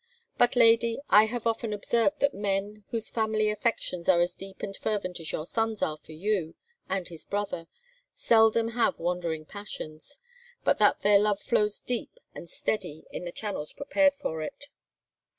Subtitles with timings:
[0.35, 4.75] But, lady, I have often observed that men, whose family affections are as deep and
[4.75, 6.55] fervent as your son's are for you
[6.89, 7.67] and his brother,
[8.15, 10.17] seldom have wandering passions,
[10.63, 14.69] but that their love flows deep and steady in the channels prepared for it.